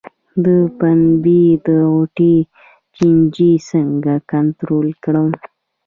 [0.43, 0.45] د
[0.77, 2.35] پنبې د غوټې
[2.95, 5.29] چینجی څنګه کنټرول کړم؟